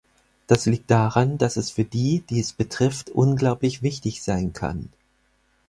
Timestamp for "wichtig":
3.83-4.23